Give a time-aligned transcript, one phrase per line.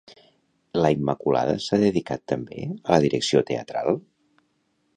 [0.85, 4.01] La Immaculada s'ha dedicat també a la direcció teatral?